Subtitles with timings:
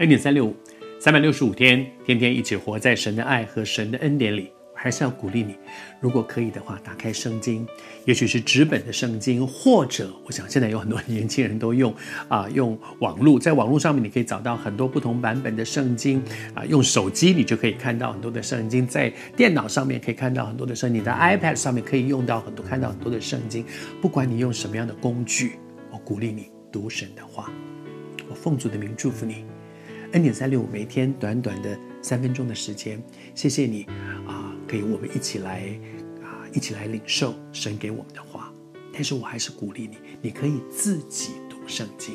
[0.00, 0.56] 恩典三六五，
[0.98, 4.50] 三百六十五天，天天一起活在神的爱和神的恩典里。
[4.76, 5.54] 还是要鼓励你，
[6.00, 7.66] 如果可以的话，打开圣经，
[8.04, 11.94] 也许是纸本的圣经，或者我想现在有很多年轻人都用
[12.28, 16.20] 啊、用网络，在网络上面你可以找到很多不同版本的圣经
[16.54, 23.64] 啊、用手机你就可以看到很多的圣经，在电脑上面可以看到很多的圣经，在 iPad 上面可以用到很多看到很多的圣经。
[24.02, 25.52] 不管你用什么样的工具，
[25.90, 27.50] 我鼓励你读神的话。
[28.28, 29.44] 我奉主的名祝福你，
[30.14, 33.02] n 点三六五，每天短短的三分钟的时间，
[33.34, 33.82] 谢谢你
[34.28, 34.54] 啊。
[34.68, 35.64] 可以，我们一起来
[36.22, 38.52] 啊，一起来领受神给我们的话。
[38.92, 42.14] 但是我还是鼓励你，你可以自己读圣经。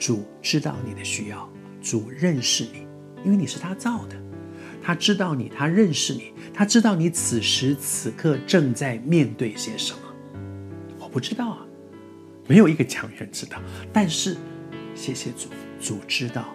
[0.00, 1.48] 主知道你的需要，
[1.80, 2.88] 主认识你，
[3.24, 4.20] 因为你是他造的，
[4.82, 10.00] 他知道你，他认识你，他知道你此时此刻正在面对些什么。
[10.98, 11.66] 我不知道啊，
[12.48, 13.62] 没有一个强人知道。
[13.92, 14.36] 但是，
[14.96, 15.48] 谢谢主，
[15.80, 16.52] 主知道。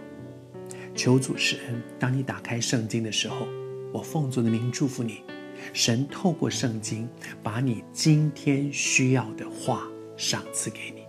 [0.97, 3.47] 求主施恩，当你打开圣经的时候。
[3.93, 5.23] 我奉主的名祝福你，
[5.71, 7.07] 神透过圣经
[7.41, 9.87] 把你今天需要的话
[10.17, 11.03] 赏赐给你。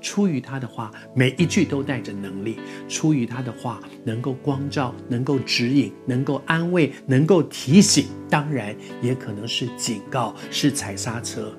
[0.00, 2.54] 出于他的话，每一句都带着能力；
[2.88, 8.06] 出于他的话，能够光照，能够指引，能够安慰，能够提醒。
[8.30, 11.54] 当然，也可能是警告，是踩刹车。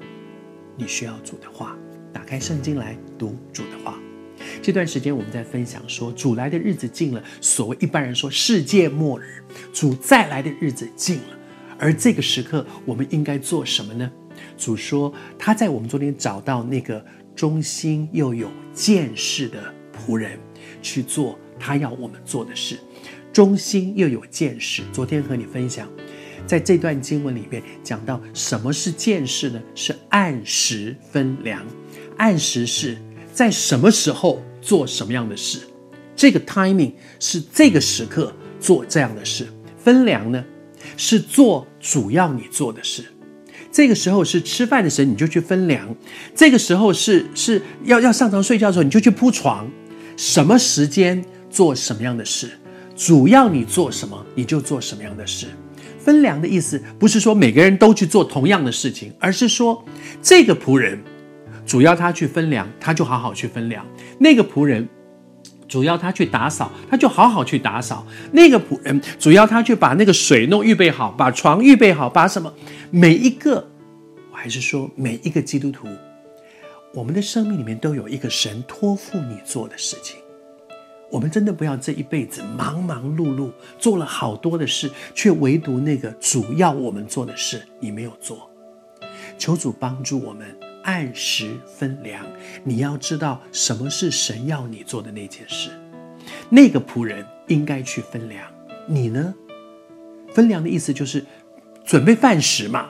[0.76, 1.78] 你需要主的话，
[2.12, 3.98] 打开圣经来读主的话。
[4.62, 7.24] 这段时间我们在分享说，主来的日子近了。
[7.42, 11.38] 所谓一般人说世界末日，主再来的日子近了。
[11.78, 14.12] 而这个时刻，我们应该做什么呢？
[14.58, 17.04] 主说他在我们中间找到那个
[17.36, 20.40] 忠心又有见识的仆人，
[20.82, 22.78] 去做他要我们做的事。
[23.32, 24.84] 忠心又有见识。
[24.92, 25.90] 昨天和你分享，
[26.46, 29.62] 在这段经文里面讲到什么是见识呢？
[29.76, 31.66] 是按时分粮。
[32.18, 32.96] 按时是
[33.34, 34.42] 在什么时候？
[34.62, 35.60] 做什么样的事？
[36.16, 39.46] 这个 timing 是这个时刻做这样的事。
[39.78, 40.42] 分粮呢，
[40.96, 43.04] 是做主要你做的事。
[43.70, 45.86] 这个时候是吃饭的时候，你就去分粮；
[46.34, 49.70] 这个时候是是要要上床睡觉的时候，你就去铺床。
[50.16, 52.52] 什么时间做什么样的事？
[52.96, 55.48] 主要你做什么，你就做什么样的事。
[56.00, 59.84] 分粮的意思不是说每个人都去做同样的事情，而是说
[60.22, 60.98] 这个仆人。
[61.74, 63.84] 主要他去分粮，他就好好去分粮。
[64.20, 64.88] 那个仆人，
[65.68, 68.06] 主要他去打扫，他就好好去打扫。
[68.32, 72.54] 那个仆人，主要他去把那个水弄预备好，把床预备好，把什么？
[72.92, 73.68] 每一个，
[74.32, 75.88] 我还是说每一个基督徒，
[76.94, 80.18] 我们的生命里面都有一个神托付你做的事情。
[81.10, 88.48] 我们真的不要这一辈子忙忙碌碌做了好多的事，却唯独那个主要我们做的事你没有做。
[89.40, 90.56] 求主帮助我们。
[90.84, 92.26] 按时分粮，
[92.64, 95.70] 你要知道什么是神要你做的那件事。
[96.50, 98.44] 那个仆人应该去分粮，
[98.88, 99.34] 你呢？
[100.34, 101.26] 分粮的意思就是
[101.86, 102.90] 准备饭食嘛，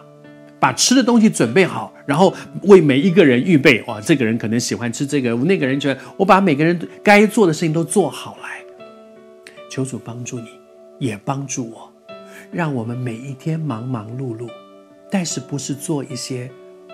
[0.59, 2.33] 把吃的东西准备好，然后
[2.63, 3.83] 为每一个人预备。
[3.83, 8.63] 哇，这个人可能喜欢吃这个，那个人觉得我把每个人该做的事情都做好来。
[9.69, 10.47] 求主帮助你，
[10.99, 11.91] 也帮助我，
[12.51, 14.49] 让我们每一天忙忙碌碌，
[15.11, 16.49] 但是不是做一些。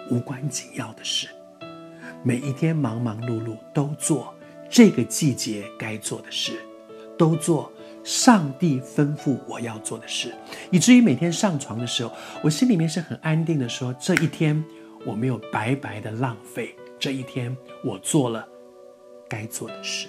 [0.09, 1.27] 无关紧要的事，
[2.23, 4.33] 每一天忙忙碌碌都做
[4.69, 6.53] 这个季节该做的事，
[7.17, 7.71] 都做
[8.03, 10.33] 上帝吩咐我要做的事，
[10.71, 12.11] 以至于每天上床的时候，
[12.43, 14.63] 我心里面是很安定的说，这一天
[15.05, 18.47] 我没有白白的浪费，这一天我做了
[19.27, 20.07] 该做的事。